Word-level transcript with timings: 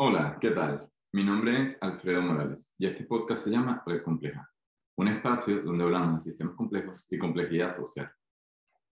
Hola, 0.00 0.38
¿qué 0.40 0.52
tal? 0.52 0.88
Mi 1.12 1.24
nombre 1.24 1.60
es 1.60 1.82
Alfredo 1.82 2.22
Morales 2.22 2.72
y 2.78 2.86
este 2.86 3.02
podcast 3.02 3.42
se 3.42 3.50
llama 3.50 3.82
Red 3.84 4.04
Compleja, 4.04 4.48
un 4.96 5.08
espacio 5.08 5.60
donde 5.60 5.82
hablamos 5.82 6.14
de 6.14 6.30
sistemas 6.30 6.54
complejos 6.54 7.12
y 7.12 7.18
complejidad 7.18 7.74
social. 7.74 8.08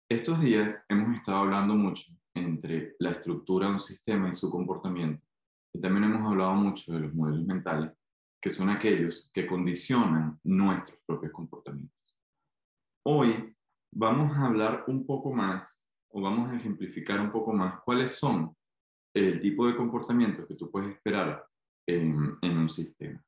Estos 0.09 0.41
días 0.41 0.85
hemos 0.89 1.17
estado 1.17 1.39
hablando 1.39 1.75
mucho 1.75 2.13
entre 2.35 2.97
la 2.99 3.13
estructura 3.13 3.69
de 3.69 3.75
un 3.75 3.81
sistema 3.81 4.31
y 4.31 4.35
su 4.35 4.51
comportamiento 4.51 5.25
y 5.73 5.81
también 5.81 6.13
hemos 6.13 6.29
hablado 6.29 6.55
mucho 6.55 6.93
de 6.93 6.99
los 6.99 7.15
modelos 7.15 7.47
mentales, 7.47 7.93
que 8.41 8.51
son 8.51 8.69
aquellos 8.69 9.31
que 9.33 9.47
condicionan 9.47 10.41
nuestros 10.43 10.99
propios 11.07 11.31
comportamientos. 11.31 12.19
Hoy 13.05 13.55
vamos 13.93 14.37
a 14.37 14.47
hablar 14.47 14.83
un 14.89 15.07
poco 15.07 15.33
más 15.33 15.87
o 16.09 16.21
vamos 16.21 16.51
a 16.51 16.57
ejemplificar 16.57 17.21
un 17.21 17.31
poco 17.31 17.53
más 17.53 17.81
cuáles 17.85 18.19
son 18.19 18.56
el 19.17 19.41
tipo 19.41 19.67
de 19.67 19.75
comportamiento 19.75 20.47
que 20.47 20.57
tú 20.57 20.71
puedes 20.71 20.95
esperar 20.95 21.45
en, 21.87 22.37
un 22.43 22.69
sistema. 22.69 23.23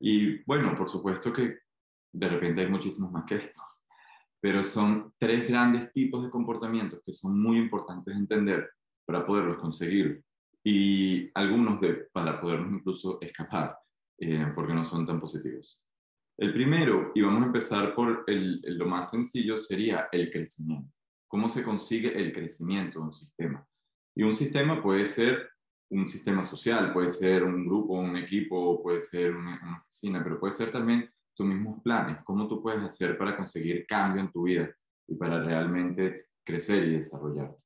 Y 0.00 0.42
bueno, 0.44 0.74
por 0.74 0.88
supuesto 0.88 1.32
que 1.32 1.58
de 2.12 2.28
repente 2.28 2.62
hay 2.62 2.68
muchísimos 2.68 3.12
más 3.12 3.24
que 3.26 3.36
estos, 3.36 3.64
pero 4.40 4.64
son 4.64 5.12
tres 5.18 5.46
grandes 5.46 5.92
tipos 5.92 6.22
de 6.22 6.30
comportamientos 6.30 7.00
que 7.04 7.12
son 7.12 7.40
muy 7.40 7.58
importantes 7.58 8.14
de 8.14 8.20
entender 8.20 8.70
para 9.04 9.26
poderlos 9.26 9.58
conseguir 9.58 10.22
y 10.64 11.30
algunos 11.34 11.78
de, 11.80 12.08
para 12.12 12.40
podernos 12.40 12.72
incluso 12.72 13.18
escapar, 13.20 13.76
eh, 14.18 14.50
porque 14.54 14.72
no 14.72 14.86
son 14.86 15.04
tan 15.04 15.20
positivos. 15.20 15.86
El 16.38 16.54
primero, 16.54 17.12
y 17.14 17.20
vamos 17.20 17.42
a 17.42 17.46
empezar 17.46 17.94
por 17.94 18.24
el, 18.26 18.62
lo 18.62 18.86
más 18.86 19.10
sencillo, 19.10 19.58
sería 19.58 20.08
el 20.10 20.32
crecimiento. 20.32 20.90
¿Cómo 21.28 21.48
se 21.50 21.62
consigue 21.62 22.18
el 22.18 22.32
crecimiento 22.32 22.98
de 22.98 23.04
un 23.04 23.12
sistema? 23.12 23.66
Y 24.14 24.22
un 24.22 24.34
sistema 24.34 24.82
puede 24.82 25.06
ser 25.06 25.50
un 25.90 26.08
sistema 26.08 26.42
social, 26.42 26.92
puede 26.92 27.10
ser 27.10 27.44
un 27.44 27.66
grupo, 27.66 27.94
un 27.94 28.16
equipo, 28.16 28.82
puede 28.82 29.00
ser 29.00 29.34
una, 29.34 29.82
oficina, 29.82 30.22
pero 30.22 30.40
puede 30.40 30.52
ser 30.52 30.72
también 30.72 31.08
tus 31.34 31.46
mismos 31.46 31.82
planes, 31.82 32.18
cómo 32.24 32.48
tú 32.48 32.62
puedes 32.62 32.82
hacer 32.82 33.18
para 33.18 33.36
conseguir 33.36 33.86
cambio 33.86 34.22
en 34.22 34.30
tu 34.30 34.44
vida 34.44 34.70
y 35.06 35.14
para 35.14 35.42
realmente 35.42 36.28
crecer 36.44 36.84
y 36.84 36.96
desarrollarte. 36.98 37.62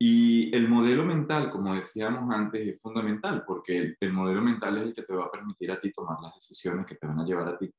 Y 0.00 0.54
el 0.54 0.68
modelo 0.68 1.04
mental, 1.04 1.50
como 1.50 1.74
decíamos 1.74 2.32
antes, 2.32 2.68
es 2.68 2.80
fundamental 2.80 3.44
porque 3.44 3.96
el, 3.98 4.12
modelo 4.12 4.40
mental 4.40 4.78
es 4.78 4.84
el 4.84 4.94
que 4.94 5.02
te 5.02 5.14
va 5.14 5.24
a 5.24 5.30
permitir 5.30 5.72
a 5.72 5.80
ti 5.80 5.92
tomar 5.92 6.18
las 6.22 6.34
decisiones 6.34 6.86
que 6.86 6.94
te 6.94 7.06
van 7.06 7.18
a 7.18 7.24
llevar 7.24 7.48
a 7.48 7.58
ti 7.58 7.72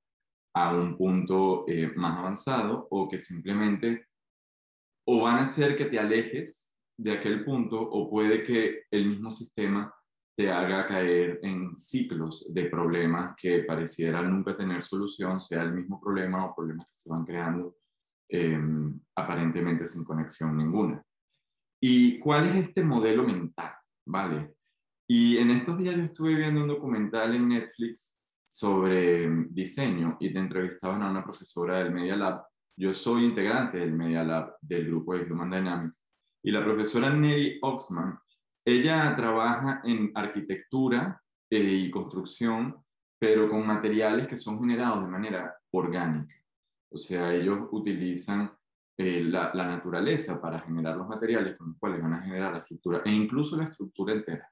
a 0.56 0.73
un 0.73 0.98
punto 0.98 1.64
eh, 1.68 1.94
más 1.95 2.18
avanzado 2.18 2.88
o 2.90 3.08
que 3.08 3.22
simplemente 3.22 4.08
o 5.06 5.23
van 5.23 5.38
a 5.38 5.44
hacer 5.44 5.78
que 5.78 5.86
te 5.86 6.00
alejes 6.00 6.69
de 7.00 7.14
aquel 7.14 7.45
punto 7.45 7.80
o 7.80 8.09
puede 8.09 8.44
que 8.44 8.83
el 8.92 9.08
mismo 9.08 9.31
sistema 9.31 9.94
te 10.36 10.52
haga 10.52 10.86
caer 10.86 11.39
en 11.44 11.73
ciclos 11.75 12.53
de 12.53 12.66
problemas 12.66 13.36
que 13.38 13.64
parecieran 13.64 14.30
nunca 14.30 14.55
tener 14.55 14.83
solución, 14.83 15.39
sea 15.39 15.64
el 15.64 15.73
mismo 15.73 16.00
problema 16.02 16.45
o 16.45 16.55
problemas 16.55 16.88
que 16.88 16.95
se 16.95 17.09
van 17.09 17.25
creando 17.25 17.77
em, 18.27 19.00
aparentemente 19.16 19.88
sin 19.88 20.03
conexión 20.03 20.58
ninguna. 20.58 21.02
¿Y 21.81 22.20
cuál 22.20 22.47
es 22.47 22.67
este 22.67 22.83
modelo 22.83 23.23
mental? 23.23 23.72
¿Vale? 24.05 24.55
Y 25.08 25.38
en 25.38 25.52
estos 25.52 25.77
días 25.77 25.95
yo 25.95 26.03
estuve 26.03 26.36
viendo 26.36 26.61
un 26.61 26.67
documental 26.67 27.33
en 27.33 27.47
Netflix 27.47 28.20
sobre 28.44 29.45
diseño 29.50 30.17
y 30.20 30.33
te 30.33 30.39
entrevistaban 30.39 31.02
a 31.02 31.11
una 31.11 31.23
profesora 31.23 31.80
del 31.80 31.94
Media 31.94 32.17
Lab. 32.17 32.44
Yo 32.77 32.94
soy 32.94 33.23
integrante 33.23 33.77
del 33.77 33.94
Media 33.94 34.23
Lab 34.23 34.58
del 34.61 34.88
grupo 34.88 35.16
de 35.16 35.31
Human 35.31 35.50
Dynamics 35.50 36.09
y 36.44 36.52
la 36.52 36.64
profesora 36.64 37.09
Nelly 37.09 37.59
Oxman, 37.62 38.18
ella 38.66 39.16
trabaja 39.16 39.82
en 39.84 40.12
arquitectura 40.16 41.22
eh, 41.50 41.59
y 41.59 41.92
construcción, 41.92 42.84
pero 43.20 43.50
con 43.50 43.66
materiales 43.66 44.28
que 44.28 44.38
son 44.38 44.60
generados 44.60 45.04
de 45.04 45.10
manera 45.10 45.56
orgánica. 45.72 46.36
O 46.92 46.98
sea, 46.98 47.34
ellos 47.34 47.67
utilizan 47.72 48.52
eh, 48.98 49.23
la, 49.23 49.52
la, 49.54 49.67
naturaleza 49.67 50.42
para 50.42 50.60
generar 50.60 50.98
los 50.98 51.08
materiales 51.08 51.58
con 51.58 51.70
los 51.70 51.77
cuales 51.77 52.02
van 52.02 52.14
a 52.14 52.22
generar 52.22 52.52
la 52.52 52.60
estructura 52.60 53.02
e 53.06 53.11
incluso 53.11 53.58
la 53.58 53.66
estructura 53.66 54.14
entera. 54.14 54.50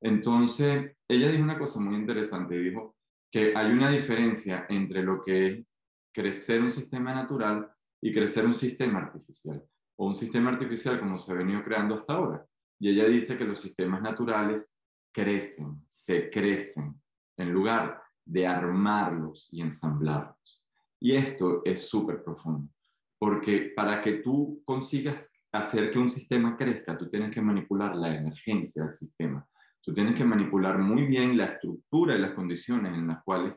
Entonces, 0.00 0.96
ella 1.08 1.28
dijo 1.28 1.44
una 1.44 1.58
cosa 1.58 1.80
muy 1.80 1.96
interesante, 1.96 2.58
dijo 2.58 2.96
que 3.30 3.56
hay 3.56 3.70
una 3.70 3.90
diferencia 3.90 4.66
entre 4.68 5.02
lo 5.02 5.22
que 5.22 5.46
es 5.46 5.66
crecer 6.12 6.62
un 6.62 6.70
sistema 6.70 7.14
natural 7.14 7.70
y 8.02 8.12
crecer 8.12 8.44
un 8.46 8.54
sistema 8.54 9.00
artificial 9.00 9.62
un 10.06 10.14
sistema 10.14 10.50
artificial 10.50 10.98
como 10.98 11.18
se 11.18 11.32
ha 11.32 11.36
venido 11.36 11.62
creando 11.62 11.96
hasta 11.96 12.14
ahora. 12.14 12.46
Y 12.78 12.90
ella 12.90 13.06
dice 13.06 13.38
que 13.38 13.44
los 13.44 13.60
sistemas 13.60 14.02
naturales 14.02 14.74
crecen, 15.12 15.82
se 15.86 16.30
crecen, 16.30 17.00
en 17.36 17.52
lugar 17.52 18.02
de 18.24 18.46
armarlos 18.46 19.48
y 19.52 19.60
ensamblarlos. 19.60 20.64
Y 21.00 21.14
esto 21.14 21.62
es 21.64 21.88
súper 21.88 22.22
profundo, 22.22 22.72
porque 23.18 23.72
para 23.76 24.00
que 24.02 24.14
tú 24.14 24.62
consigas 24.64 25.30
hacer 25.52 25.90
que 25.90 25.98
un 25.98 26.10
sistema 26.10 26.56
crezca, 26.56 26.96
tú 26.96 27.08
tienes 27.08 27.32
que 27.32 27.42
manipular 27.42 27.94
la 27.94 28.14
emergencia 28.16 28.84
del 28.84 28.92
sistema. 28.92 29.46
Tú 29.82 29.92
tienes 29.92 30.14
que 30.14 30.24
manipular 30.24 30.78
muy 30.78 31.06
bien 31.06 31.36
la 31.36 31.46
estructura 31.46 32.16
y 32.16 32.20
las 32.20 32.34
condiciones 32.34 32.94
en 32.94 33.08
las 33.08 33.22
cuales 33.24 33.54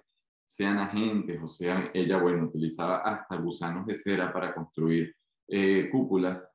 sean 0.47 0.77
agentes 0.77 1.39
o 1.41 1.47
sean, 1.47 1.89
ella, 1.93 2.17
bueno, 2.17 2.45
utilizaba 2.45 2.97
hasta 2.97 3.37
gusanos 3.37 3.85
de 3.85 3.95
cera 3.95 4.33
para 4.33 4.53
construir 4.53 5.15
eh, 5.47 5.89
cúpulas, 5.91 6.51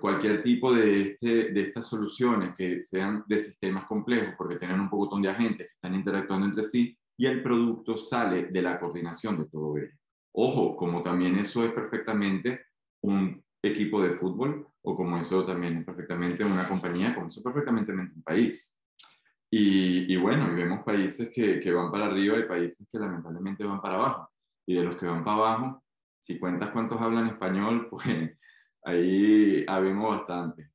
cualquier 0.00 0.44
tipo 0.44 0.72
de, 0.72 1.00
este, 1.00 1.50
de 1.50 1.60
estas 1.62 1.88
soluciones 1.88 2.54
que 2.56 2.80
sean 2.82 3.24
de 3.26 3.40
sistemas 3.40 3.84
complejos, 3.86 4.34
porque 4.38 4.56
tienen 4.56 4.78
un 4.78 4.88
poco 4.88 5.18
de 5.18 5.28
agentes 5.28 5.66
que 5.66 5.74
están 5.74 5.94
interactuando 5.96 6.46
entre 6.46 6.62
sí, 6.62 6.96
y 7.18 7.26
el 7.26 7.42
producto 7.42 7.96
sale 7.96 8.44
de 8.46 8.62
la 8.62 8.78
coordinación 8.78 9.38
de 9.38 9.48
todo 9.48 9.76
ello. 9.76 9.90
Ojo, 10.32 10.76
como 10.76 11.02
también 11.02 11.36
eso 11.38 11.64
es 11.64 11.72
perfectamente 11.72 12.66
un 13.02 13.42
equipo 13.60 14.00
de 14.02 14.14
fútbol, 14.14 14.68
o 14.82 14.94
como 14.94 15.18
eso 15.18 15.44
también 15.44 15.78
es 15.78 15.84
perfectamente 15.84 16.44
una 16.44 16.68
compañía, 16.68 17.12
como 17.12 17.26
eso 17.26 17.40
es 17.40 17.44
perfectamente 17.44 17.90
un 17.92 18.22
país. 18.22 18.80
Y, 19.50 20.12
y 20.12 20.16
bueno, 20.16 20.54
vemos 20.54 20.84
países 20.84 21.32
que, 21.34 21.58
que 21.58 21.72
van 21.72 21.90
para 21.90 22.06
arriba 22.06 22.38
y 22.38 22.44
países 22.44 22.86
que 22.90 22.98
lamentablemente 22.98 23.64
van 23.64 23.80
para 23.80 23.96
abajo. 23.96 24.30
Y 24.64 24.74
de 24.74 24.84
los 24.84 24.96
que 24.96 25.06
van 25.06 25.24
para 25.24 25.36
abajo, 25.36 25.84
si 26.18 26.38
cuentas 26.38 26.70
cuántos 26.70 27.00
hablan 27.00 27.28
español, 27.28 27.88
pues 27.90 28.04
ahí 28.84 29.64
habemos 29.68 30.18
bastante. 30.18 30.70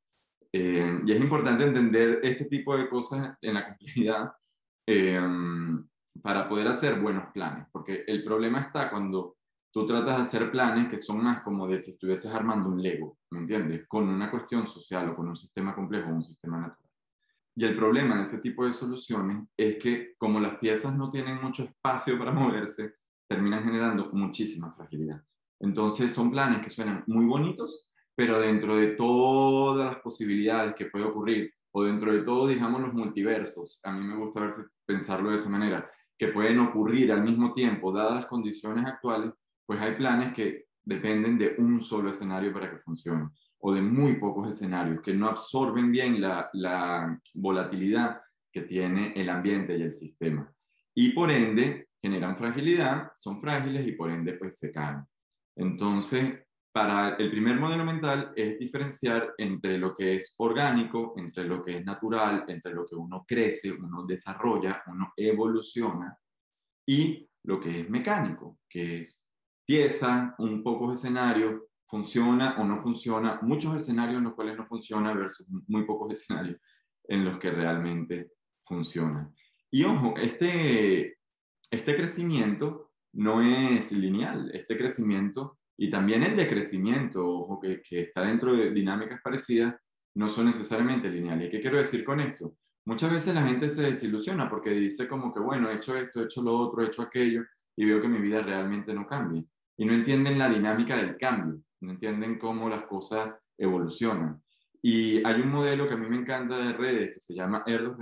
Eh, 0.53 1.01
y 1.05 1.11
es 1.11 1.21
importante 1.21 1.63
entender 1.63 2.19
este 2.23 2.45
tipo 2.45 2.75
de 2.75 2.89
cosas 2.89 3.37
en 3.41 3.53
la 3.53 3.67
complejidad 3.67 4.33
eh, 4.87 5.21
para 6.21 6.49
poder 6.49 6.67
hacer 6.67 6.99
buenos 6.99 7.31
planes, 7.33 7.67
porque 7.71 8.03
el 8.05 8.23
problema 8.23 8.61
está 8.61 8.89
cuando 8.89 9.37
tú 9.71 9.85
tratas 9.85 10.17
de 10.17 10.21
hacer 10.23 10.51
planes 10.51 10.89
que 10.89 10.97
son 10.97 11.23
más 11.23 11.41
como 11.41 11.67
de 11.67 11.79
si 11.79 11.91
estuvieses 11.91 12.31
armando 12.33 12.69
un 12.69 12.81
Lego, 12.81 13.17
¿me 13.31 13.39
entiendes? 13.39 13.87
Con 13.87 14.09
una 14.09 14.29
cuestión 14.29 14.67
social 14.67 15.09
o 15.09 15.15
con 15.15 15.29
un 15.29 15.37
sistema 15.37 15.73
complejo 15.73 16.09
o 16.09 16.15
un 16.15 16.23
sistema 16.23 16.59
natural. 16.59 16.91
Y 17.55 17.65
el 17.65 17.75
problema 17.75 18.17
de 18.17 18.23
ese 18.23 18.41
tipo 18.41 18.65
de 18.65 18.73
soluciones 18.73 19.47
es 19.57 19.77
que 19.77 20.15
como 20.17 20.39
las 20.39 20.57
piezas 20.57 20.95
no 20.95 21.11
tienen 21.11 21.41
mucho 21.41 21.63
espacio 21.63 22.17
para 22.17 22.31
moverse, 22.31 22.95
terminan 23.27 23.63
generando 23.63 24.09
muchísima 24.11 24.73
fragilidad. 24.73 25.23
Entonces 25.61 26.11
son 26.13 26.31
planes 26.31 26.63
que 26.63 26.69
suenan 26.69 27.03
muy 27.07 27.25
bonitos, 27.25 27.89
pero 28.15 28.39
dentro 28.39 28.75
de 28.75 28.87
todas 28.89 29.93
las 29.93 30.01
posibilidades 30.01 30.75
que 30.75 30.87
puede 30.87 31.05
ocurrir, 31.05 31.53
o 31.71 31.83
dentro 31.83 32.11
de 32.11 32.23
todo, 32.23 32.47
digamos, 32.47 32.81
los 32.81 32.93
multiversos, 32.93 33.79
a 33.85 33.91
mí 33.91 34.05
me 34.05 34.17
gusta 34.17 34.49
pensarlo 34.85 35.29
de 35.29 35.37
esa 35.37 35.49
manera, 35.49 35.89
que 36.17 36.27
pueden 36.27 36.59
ocurrir 36.59 37.11
al 37.11 37.23
mismo 37.23 37.53
tiempo, 37.53 37.91
dadas 37.91 38.15
las 38.15 38.25
condiciones 38.25 38.85
actuales, 38.85 39.31
pues 39.65 39.79
hay 39.79 39.95
planes 39.95 40.33
que 40.33 40.65
dependen 40.83 41.37
de 41.37 41.55
un 41.57 41.81
solo 41.81 42.11
escenario 42.11 42.51
para 42.51 42.69
que 42.69 42.79
funcionen, 42.79 43.29
o 43.59 43.73
de 43.73 43.81
muy 43.81 44.15
pocos 44.15 44.49
escenarios, 44.49 45.01
que 45.01 45.13
no 45.13 45.29
absorben 45.29 45.91
bien 45.91 46.19
la, 46.19 46.49
la 46.53 47.19
volatilidad 47.35 48.19
que 48.51 48.61
tiene 48.61 49.13
el 49.15 49.29
ambiente 49.29 49.77
y 49.77 49.83
el 49.83 49.91
sistema. 49.91 50.51
Y 50.93 51.11
por 51.13 51.31
ende, 51.31 51.87
generan 52.01 52.37
fragilidad, 52.37 53.11
son 53.17 53.39
frágiles 53.39 53.87
y 53.87 53.93
por 53.93 54.09
ende, 54.09 54.33
pues 54.33 54.59
se 54.59 54.71
caen. 54.71 55.05
Entonces, 55.55 56.43
para 56.73 57.15
el 57.15 57.29
primer 57.29 57.59
modelo 57.59 57.83
mental 57.83 58.31
es 58.35 58.57
diferenciar 58.57 59.33
entre 59.37 59.77
lo 59.77 59.93
que 59.93 60.15
es 60.15 60.35
orgánico, 60.37 61.13
entre 61.17 61.43
lo 61.43 61.63
que 61.63 61.77
es 61.77 61.85
natural, 61.85 62.45
entre 62.47 62.73
lo 62.73 62.85
que 62.85 62.95
uno 62.95 63.25
crece, 63.27 63.73
uno 63.73 64.05
desarrolla, 64.05 64.81
uno 64.87 65.11
evoluciona, 65.17 66.17
y 66.87 67.27
lo 67.43 67.59
que 67.59 67.81
es 67.81 67.89
mecánico, 67.89 68.59
que 68.69 69.01
es 69.01 69.25
pieza, 69.65 70.35
un 70.37 70.63
poco 70.63 70.93
escenario, 70.93 71.69
funciona 71.85 72.55
o 72.57 72.63
no 72.63 72.81
funciona, 72.81 73.39
muchos 73.41 73.75
escenarios 73.75 74.19
en 74.19 74.23
los 74.23 74.33
cuales 74.33 74.55
no 74.55 74.65
funciona 74.65 75.13
versus 75.13 75.47
muy 75.67 75.85
pocos 75.85 76.13
escenarios 76.13 76.57
en 77.03 77.25
los 77.25 77.37
que 77.37 77.51
realmente 77.51 78.31
funciona. 78.65 79.29
Y 79.69 79.83
ojo, 79.83 80.15
este, 80.17 81.17
este 81.69 81.95
crecimiento 81.95 82.90
no 83.13 83.41
es 83.41 83.91
lineal. 83.91 84.51
Este 84.53 84.77
crecimiento 84.77 85.57
y 85.77 85.89
también 85.89 86.21
el 86.21 86.35
decrecimiento, 86.35 87.27
ojo, 87.27 87.59
que, 87.59 87.81
está 87.89 88.21
dentro 88.21 88.53
de 88.53 88.69
dinámicas 88.71 89.19
parecidas, 89.23 89.75
no 90.15 90.29
son 90.29 90.45
necesariamente 90.45 91.09
lineales. 91.09 91.49
¿Qué 91.49 91.59
quiero 91.59 91.77
decir 91.77 92.03
con 92.03 92.19
esto? 92.19 92.55
Muchas 92.85 93.11
veces 93.11 93.33
la 93.33 93.47
gente 93.47 93.69
se 93.69 93.83
desilusiona 93.83 94.47
porque 94.47 94.69
dice 94.71 95.07
como 95.07 95.33
que, 95.33 95.39
bueno, 95.39 95.69
he 95.69 95.75
hecho 95.75 95.97
esto, 95.97 96.21
he 96.21 96.25
hecho 96.25 96.43
lo 96.43 96.55
otro, 96.55 96.83
he 96.83 96.87
hecho 96.87 97.01
aquello, 97.01 97.43
y 97.75 97.85
veo 97.85 97.99
que 97.99 98.07
mi 98.07 98.19
vida 98.19 98.41
realmente 98.41 98.93
no 98.93 99.07
cambia. 99.07 99.43
Y 99.75 99.85
no 99.85 99.93
entienden 99.93 100.37
la 100.37 100.49
dinámica 100.49 100.97
del 100.97 101.17
cambio, 101.17 101.61
no 101.79 101.91
entienden 101.91 102.37
cómo 102.37 102.69
las 102.69 102.83
cosas 102.83 103.39
evolucionan. 103.57 104.39
Y 104.83 105.25
hay 105.25 105.41
un 105.41 105.49
modelo 105.49 105.87
que 105.87 105.95
a 105.95 105.97
mí 105.97 106.07
me 106.07 106.17
encanta 106.17 106.57
de 106.57 106.73
redes 106.73 107.13
que 107.15 107.21
se 107.21 107.33
llama 107.33 107.63
Erdos 107.65 107.97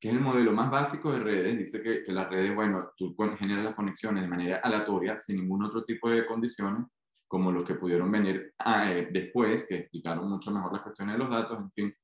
que 0.00 0.08
es 0.08 0.14
el 0.14 0.20
modelo 0.20 0.52
más 0.52 0.70
básico 0.70 1.12
de 1.12 1.20
redes. 1.20 1.58
Dice 1.58 1.82
que, 1.82 2.02
que 2.04 2.12
las 2.12 2.28
redes, 2.30 2.54
bueno, 2.54 2.90
tú 2.96 3.16
generas 3.38 3.64
las 3.64 3.74
conexiones 3.74 4.22
de 4.22 4.28
manera 4.28 4.60
aleatoria, 4.62 5.18
sin 5.18 5.36
ningún 5.36 5.64
otro 5.64 5.84
tipo 5.84 6.08
de 6.08 6.26
condiciones, 6.26 6.86
como 7.26 7.52
los 7.52 7.64
que 7.64 7.74
pudieron 7.74 8.10
venir 8.10 8.54
ah, 8.58 8.90
eh, 8.92 9.08
después, 9.10 9.66
que 9.66 9.76
explicaron 9.76 10.28
mucho 10.28 10.50
mejor 10.50 10.72
las 10.72 10.82
cuestiones 10.82 11.14
de 11.14 11.18
los 11.18 11.30
datos, 11.30 11.58
en 11.58 11.70
fin. 11.72 11.94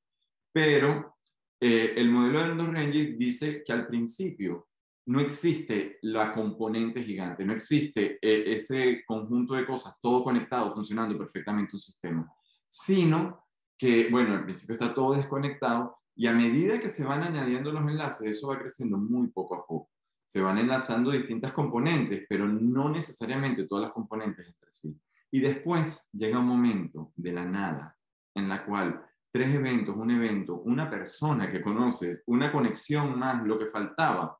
Pero 0.51 1.15
eh, 1.59 1.93
el 1.95 2.11
modelo 2.11 2.55
de 2.55 2.71
Renji 2.71 3.15
dice 3.15 3.63
que 3.65 3.73
al 3.73 3.87
principio 3.87 4.67
no 5.07 5.19
existe 5.19 5.99
la 6.01 6.33
componente 6.33 7.03
gigante, 7.03 7.45
no 7.45 7.53
existe 7.53 8.17
eh, 8.21 8.55
ese 8.55 9.03
conjunto 9.05 9.53
de 9.53 9.65
cosas, 9.65 9.97
todo 10.01 10.23
conectado, 10.23 10.73
funcionando 10.73 11.17
perfectamente 11.17 11.75
un 11.75 11.79
sistema, 11.79 12.31
sino 12.67 13.45
que, 13.77 14.09
bueno, 14.09 14.33
al 14.33 14.43
principio 14.43 14.73
está 14.73 14.93
todo 14.93 15.15
desconectado 15.15 15.97
y 16.15 16.27
a 16.27 16.33
medida 16.33 16.79
que 16.79 16.89
se 16.89 17.03
van 17.03 17.23
añadiendo 17.23 17.71
los 17.71 17.81
enlaces, 17.81 18.37
eso 18.37 18.47
va 18.47 18.59
creciendo 18.59 18.97
muy 18.97 19.27
poco 19.27 19.55
a 19.55 19.65
poco. 19.65 19.89
Se 20.25 20.41
van 20.41 20.57
enlazando 20.57 21.11
distintas 21.11 21.51
componentes, 21.51 22.25
pero 22.27 22.47
no 22.47 22.89
necesariamente 22.89 23.67
todas 23.67 23.83
las 23.85 23.93
componentes 23.93 24.47
entre 24.47 24.73
sí. 24.73 24.97
Y 25.31 25.41
después 25.41 26.09
llega 26.13 26.39
un 26.39 26.47
momento 26.47 27.11
de 27.15 27.33
la 27.33 27.45
nada 27.45 27.97
en 28.33 28.47
la 28.47 28.65
cual 28.65 29.05
tres 29.31 29.53
eventos, 29.53 29.95
un 29.95 30.11
evento, 30.11 30.61
una 30.61 30.89
persona 30.89 31.51
que 31.51 31.61
conoces, 31.61 32.23
una 32.27 32.51
conexión 32.51 33.19
más, 33.19 33.45
lo 33.45 33.59
que 33.59 33.65
faltaba, 33.65 34.37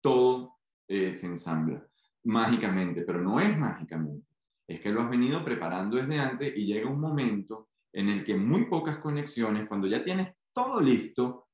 todo 0.00 0.56
eh, 0.88 1.14
se 1.14 1.26
ensambla 1.26 1.86
mágicamente, 2.24 3.02
pero 3.02 3.20
no 3.20 3.40
es 3.40 3.56
mágicamente. 3.56 4.26
Es 4.66 4.80
que 4.80 4.90
lo 4.90 5.02
has 5.02 5.10
venido 5.10 5.44
preparando 5.44 5.96
desde 5.96 6.18
antes 6.18 6.56
y 6.56 6.66
llega 6.66 6.90
un 6.90 7.00
momento 7.00 7.68
en 7.92 8.08
el 8.08 8.24
que 8.24 8.34
muy 8.34 8.66
pocas 8.66 8.98
conexiones, 8.98 9.68
cuando 9.68 9.86
ya 9.86 10.02
tienes 10.02 10.32
todo 10.52 10.80
listo, 10.80 11.48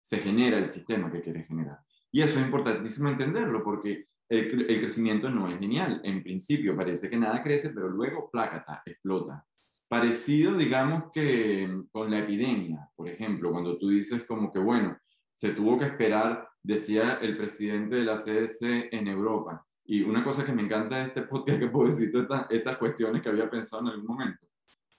se 0.00 0.18
genera 0.18 0.58
el 0.58 0.66
sistema 0.66 1.10
que 1.10 1.20
quieres 1.20 1.46
generar. 1.46 1.78
Y 2.12 2.22
eso 2.22 2.38
es 2.38 2.44
importantísimo 2.44 3.08
entenderlo 3.08 3.64
porque 3.64 4.06
el, 4.28 4.70
el, 4.70 4.80
crecimiento 4.80 5.30
no 5.30 5.48
es 5.48 5.60
lineal. 5.60 6.00
En 6.04 6.22
principio 6.22 6.76
parece 6.76 7.08
que 7.10 7.16
nada 7.16 7.42
crece, 7.42 7.70
pero 7.70 7.88
luego 7.88 8.30
plácata, 8.30 8.82
explota. 8.84 9.44
Parecido, 9.88 10.56
digamos 10.56 11.10
que 11.12 11.82
con 11.90 12.10
la 12.10 12.20
epidemia, 12.20 12.88
por 12.94 13.08
ejemplo, 13.08 13.50
cuando 13.50 13.78
tú 13.78 13.88
dices 13.88 14.24
como 14.24 14.50
que, 14.50 14.58
bueno, 14.58 14.96
se 15.34 15.50
tuvo 15.50 15.78
que 15.78 15.86
esperar, 15.86 16.48
decía 16.62 17.18
el 17.20 17.36
presidente 17.36 17.96
de 17.96 18.04
la 18.04 18.16
CDC 18.16 18.92
en 18.92 19.08
Europa. 19.08 19.66
Y 19.84 20.02
una 20.02 20.24
cosa 20.24 20.44
que 20.44 20.52
me 20.52 20.62
encanta 20.62 20.98
de 20.98 21.08
este 21.08 21.22
podcast 21.22 21.58
que 21.58 21.68
puedo 21.68 21.86
decir 21.86 22.10
estas, 22.14 22.46
estas 22.50 22.76
cuestiones 22.78 23.22
que 23.22 23.28
había 23.28 23.50
pensado 23.50 23.82
en 23.82 23.88
algún 23.88 24.06
momento 24.06 24.46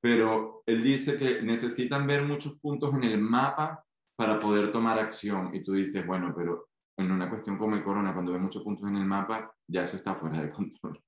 pero 0.05 0.61
él 0.67 0.83
dice 0.83 1.17
que 1.17 1.41
necesitan 1.41 2.05
ver 2.05 2.21
muchos 2.25 2.59
puntos 2.59 2.93
en 2.93 3.05
el 3.05 3.17
mapa 3.17 3.83
para 4.15 4.39
poder 4.39 4.71
tomar 4.71 4.99
acción. 4.99 5.49
Y 5.51 5.63
tú 5.63 5.73
dices, 5.73 6.05
bueno, 6.05 6.31
pero 6.37 6.67
en 6.95 7.09
una 7.09 7.27
cuestión 7.27 7.57
como 7.57 7.75
el 7.75 7.83
corona, 7.83 8.13
cuando 8.13 8.31
ve 8.31 8.37
muchos 8.37 8.61
puntos 8.61 8.87
en 8.87 8.97
el 8.97 9.05
mapa, 9.05 9.51
ya 9.67 9.81
eso 9.81 9.97
está 9.97 10.13
fuera 10.13 10.43
de 10.43 10.51
control. 10.51 11.01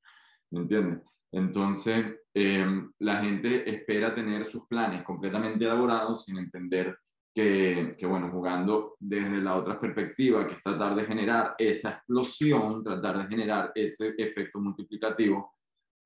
¿Me 0.49 0.61
entiendes? 0.61 1.03
Entonces, 1.31 2.21
em, 2.33 2.91
la 2.97 3.17
gente 3.17 3.69
espera 3.69 4.15
tener 4.15 4.47
sus 4.47 4.65
planes 4.65 5.03
completamente 5.03 5.63
elaborados 5.63 6.25
sin 6.25 6.39
entender 6.39 6.97
que, 7.31 7.95
que, 7.99 8.07
bueno, 8.07 8.31
jugando 8.31 8.95
desde 8.99 9.37
la 9.37 9.57
otra 9.57 9.79
perspectiva, 9.79 10.47
que 10.47 10.55
es 10.55 10.63
tratar 10.63 10.95
de 10.95 11.05
generar 11.05 11.53
esa 11.59 11.91
explosión, 11.91 12.83
tratar 12.83 13.19
de 13.19 13.27
generar 13.27 13.71
ese 13.75 14.15
efecto 14.17 14.59
multiplicativo, 14.59 15.53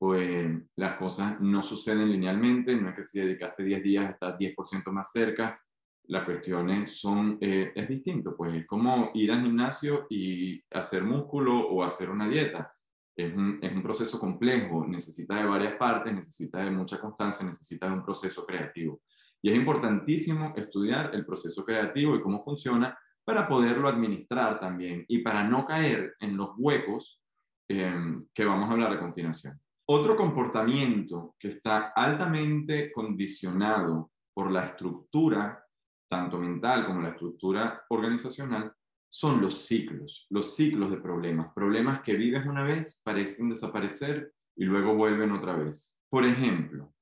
pues 0.02 0.52
las 0.78 0.98
cosas 0.98 1.40
no 1.42 1.62
suceden 1.62 2.10
linealmente, 2.12 2.76
no 2.76 2.90
es 2.90 2.96
que 2.96 3.04
si 3.04 3.20
dedicaste 3.20 3.64
10 3.64 3.84
días 3.84 4.10
estás 4.10 4.36
10% 4.36 4.92
más 4.92 5.12
cerca, 5.12 5.62
las 6.06 6.24
cuestiones 6.24 7.00
son, 7.00 7.38
eh, 7.40 7.72
es 7.76 7.88
distinto, 7.88 8.36
pues 8.36 8.52
es 8.56 8.66
como 8.66 9.12
ir 9.14 9.32
al 9.32 9.44
gimnasio 9.44 10.08
y 10.10 10.60
hacer 10.72 11.04
músculo 11.04 11.68
o 11.68 11.84
hacer 11.84 12.10
una 12.10 12.28
dieta. 12.28 12.74
Es 13.16 13.32
un, 13.32 13.60
es 13.62 13.72
un 13.72 13.84
proceso 13.84 14.20
complejo, 14.20 14.88
necesita 14.88 15.36
de 15.36 15.46
varias 15.46 15.76
partes, 15.76 16.12
necesita 16.12 16.64
de 16.64 16.72
mucha 16.72 17.00
constancia, 17.00 17.46
necesita 17.46 17.86
de 17.86 17.94
un 17.94 18.04
proceso 18.04 18.44
creativo. 18.44 19.04
Y 19.40 19.52
es 19.52 19.56
importantísimo 19.56 20.56
estudiar 20.56 21.14
el 21.14 21.28
proceso 21.28 21.64
creativo 21.64 22.16
y 22.16 22.22
cómo 22.22 22.44
funciona 22.44 22.98
para 23.24 23.48
poderlo 23.48 23.88
administrar 23.88 24.60
también 24.60 25.06
y 25.08 25.20
para 25.20 25.44
no 25.44 25.64
caer 25.64 26.16
en 26.20 26.38
los 26.38 26.56
huecos 26.58 27.22
eh, 27.68 28.20
que 28.34 28.46
vamos 28.46 28.68
a 28.68 28.74
hablar 28.74 28.94
a 28.94 29.00
continuación. 29.00 29.62
Otro 29.94 30.16
comportamiento 30.16 31.36
que 31.38 31.50
está 31.50 31.92
altamente 31.94 32.94
condicionado 32.94 34.14
por 34.34 34.50
la 34.50 34.68
estructura, 34.68 35.68
tanto 36.10 36.38
mental 36.38 36.86
como 36.86 37.02
la 37.02 37.10
estructura 37.10 37.84
organizacional, 37.90 38.74
son 39.10 39.42
los 39.42 39.66
ciclos, 39.66 40.28
los 40.30 40.56
ciclos 40.56 40.92
de 40.92 41.02
problemas. 41.02 41.52
Problemas 41.54 42.02
que 42.04 42.14
vives 42.14 42.46
una 42.46 42.64
vez, 42.64 43.02
parecen 43.04 43.50
desaparecer 43.50 44.34
y 44.56 44.64
luego 44.64 44.96
vuelven 44.96 45.34
otra 45.34 45.58
vez. 45.58 46.02
Por 46.10 46.24
ejemplo, 46.24 46.94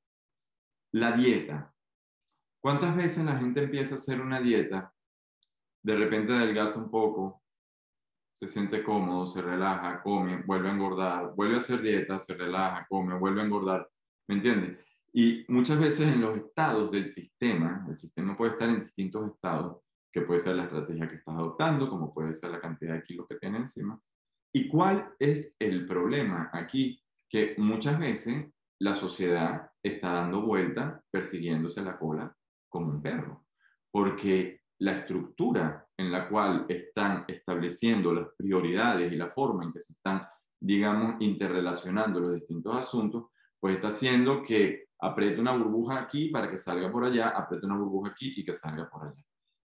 la 0.92 1.12
dieta. 1.12 1.72
¿Cuántas 2.60 2.98
veces 2.98 3.24
la 3.24 3.38
gente 3.38 3.66
empieza 3.66 3.94
a 3.94 3.98
hacer 3.98 4.20
una 4.20 4.42
dieta, 4.42 4.92
de 5.84 5.96
repente 5.96 6.34
adelgaza 6.34 6.84
un 6.84 6.90
poco, 6.90 7.44
se 8.40 8.48
siente 8.48 8.86
cómodo, 8.86 9.28
se 9.28 9.42
relaja, 9.42 10.02
come, 10.02 10.44
vuelve 10.44 10.70
a 10.70 10.72
engordar, 10.72 11.36
vuelve 11.36 11.56
a 11.56 11.60
hacer 11.60 11.82
dieta, 11.82 12.18
se 12.18 12.36
relaja, 12.36 12.86
come, 12.88 13.20
vuelve 13.20 13.42
a 13.42 13.44
engordar, 13.44 13.90
¿me 14.30 14.36
entiendes? 14.36 14.78
Y 15.12 15.44
muchas 15.50 15.78
veces 15.78 16.08
en 16.08 16.22
los 16.22 16.38
estados 16.38 16.90
del 16.90 17.08
sistema, 17.08 17.86
el 17.90 17.98
sistema 17.98 18.38
puede 18.38 18.54
estar 18.54 18.70
en 18.70 18.86
distintos 18.86 19.30
estados, 19.30 19.82
que 20.10 20.22
puede 20.22 20.40
ser 20.40 20.56
la 20.56 20.64
estrategia 20.64 21.10
que 21.10 21.18
estás 21.18 21.36
adoptando, 21.36 21.90
como 21.90 22.14
puede 22.14 22.34
ser 22.34 22.52
la 22.52 22.62
cantidad 22.62 22.94
de 22.94 23.04
kilos 23.04 23.28
que 23.28 23.36
tiene 23.36 23.58
encima. 23.58 24.00
¿Y 24.54 24.70
cuál 24.70 25.14
es 25.20 25.58
el 25.60 25.86
problema 25.86 26.50
aquí? 26.54 27.04
Que 27.30 27.56
muchas 27.58 28.00
veces 28.00 28.54
la 28.80 28.96
sociedad 28.96 29.70
está 29.84 30.14
dando 30.14 30.44
vuelta 30.44 31.04
persiguiéndose 31.12 31.82
la 31.82 32.00
cola 32.00 32.34
como 32.70 32.88
un 32.88 33.02
perro, 33.02 33.46
porque 33.92 34.62
la 34.78 34.94
estructura 34.94 35.89
en 36.00 36.14
la 36.14 36.30
cual 36.30 36.66
están 36.70 37.26
estableciendo 37.28 38.14
las 38.14 38.30
prioridades 38.38 39.12
y 39.12 39.18
la 39.18 39.32
forma 39.32 39.66
en 39.66 39.74
que 39.74 39.82
se 39.82 39.92
están, 39.92 40.26
digamos, 40.58 41.18
interrelacionando 41.20 42.22
los 42.22 42.36
distintos 42.36 42.74
asuntos, 42.74 43.26
pues 43.60 43.76
está 43.76 43.90
haciendo 43.90 44.42
que 44.42 44.86
apriete 44.98 45.42
una 45.42 45.52
burbuja 45.52 46.00
aquí 46.00 46.30
para 46.30 46.50
que 46.50 46.58
salga 46.58 46.90
por 46.90 47.04
allá, 47.04 47.30
apriete 47.30 47.66
una 47.66 47.76
burbuja 47.76 48.12
aquí 48.12 48.34
y 48.38 48.46
que 48.46 48.54
salga 48.54 48.90
por 48.90 49.10
allá. 49.10 49.22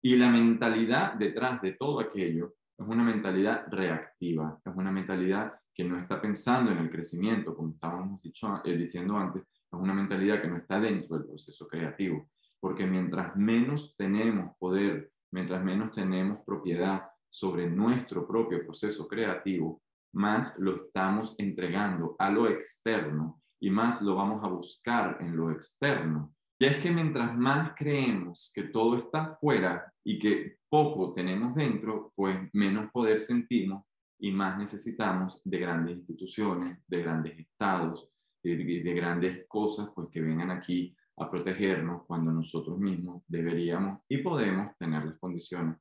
Y 0.02 0.16
la 0.16 0.28
mentalidad 0.28 1.14
detrás 1.14 1.62
de 1.62 1.72
todo 1.74 2.00
aquello 2.00 2.54
es 2.76 2.84
una 2.84 3.04
mentalidad 3.04 3.64
reactiva, 3.68 4.58
es 4.64 4.74
una 4.74 4.90
mentalidad 4.90 5.54
que 5.72 5.84
no 5.84 5.96
está 5.96 6.20
pensando 6.20 6.72
en 6.72 6.78
el 6.78 6.90
crecimiento, 6.90 7.54
como 7.54 7.70
estábamos 7.70 8.20
dicho, 8.24 8.60
eh, 8.64 8.76
diciendo 8.76 9.16
antes, 9.16 9.42
es 9.42 9.78
una 9.78 9.94
mentalidad 9.94 10.42
que 10.42 10.48
no 10.48 10.56
está 10.56 10.80
dentro 10.80 11.16
del 11.16 11.28
proceso 11.28 11.68
creativo, 11.68 12.28
porque 12.58 12.84
mientras 12.84 13.36
menos 13.36 13.94
tenemos 13.96 14.56
poder 14.58 15.12
mientras 15.32 15.62
menos 15.62 15.92
tenemos 15.92 16.40
propiedad 16.44 17.02
sobre 17.30 17.68
nuestro 17.68 18.26
propio 18.26 18.64
proceso 18.64 19.06
creativo, 19.06 19.82
más 20.14 20.58
lo 20.58 20.86
estamos 20.86 21.34
entregando 21.38 22.16
a 22.18 22.30
lo 22.30 22.48
externo 22.48 23.42
y 23.60 23.70
más 23.70 24.02
lo 24.02 24.14
vamos 24.14 24.42
a 24.44 24.48
buscar 24.48 25.18
en 25.20 25.36
lo 25.36 25.50
externo. 25.50 26.32
Y 26.58 26.64
es 26.64 26.78
que 26.78 26.90
mientras 26.90 27.36
más 27.36 27.72
creemos 27.76 28.50
que 28.54 28.64
todo 28.64 28.96
está 28.96 29.34
fuera 29.34 29.92
y 30.02 30.18
que 30.18 30.56
poco 30.70 31.12
tenemos 31.12 31.54
dentro, 31.54 32.12
pues 32.14 32.38
menos 32.54 32.90
poder 32.92 33.20
sentimos 33.20 33.84
y 34.18 34.32
más 34.32 34.56
necesitamos 34.56 35.42
de 35.44 35.58
grandes 35.58 35.98
instituciones, 35.98 36.78
de 36.86 37.02
grandes 37.02 37.38
estados, 37.38 38.08
de, 38.42 38.56
de 38.56 38.94
grandes 38.94 39.46
cosas 39.48 39.90
pues 39.94 40.08
que 40.08 40.22
vengan 40.22 40.50
aquí 40.50 40.96
a 41.18 41.30
protegernos 41.30 42.04
cuando 42.06 42.30
nosotros 42.30 42.78
mismos 42.78 43.22
deberíamos 43.26 44.00
y 44.08 44.18
podemos 44.18 44.76
tener 44.78 45.04
las 45.04 45.18
condiciones 45.18 45.78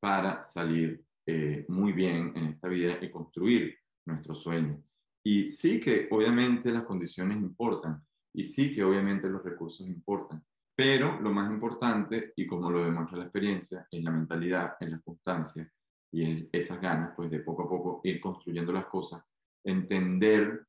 para 0.00 0.42
salir 0.42 1.02
eh, 1.26 1.64
muy 1.68 1.92
bien 1.92 2.32
en 2.36 2.44
esta 2.46 2.68
vida 2.68 2.98
y 3.00 3.10
construir 3.10 3.78
nuestro 4.06 4.34
sueño. 4.34 4.82
Y 5.24 5.48
sí 5.48 5.80
que 5.80 6.08
obviamente 6.10 6.70
las 6.70 6.84
condiciones 6.84 7.38
importan 7.38 8.02
y 8.34 8.44
sí 8.44 8.74
que 8.74 8.84
obviamente 8.84 9.28
los 9.28 9.42
recursos 9.42 9.86
importan, 9.86 10.44
pero 10.76 11.20
lo 11.20 11.30
más 11.30 11.50
importante, 11.50 12.32
y 12.36 12.46
como 12.46 12.70
lo 12.70 12.84
demuestra 12.84 13.16
la 13.16 13.24
experiencia, 13.24 13.86
es 13.90 14.02
la 14.02 14.10
mentalidad, 14.10 14.74
en 14.80 14.90
la 14.90 15.00
constancia 15.00 15.66
y 16.12 16.48
esas 16.52 16.80
ganas 16.80 17.12
pues 17.16 17.30
de 17.30 17.40
poco 17.40 17.62
a 17.62 17.68
poco 17.68 18.00
ir 18.04 18.20
construyendo 18.20 18.72
las 18.72 18.86
cosas, 18.86 19.22
entender 19.64 20.66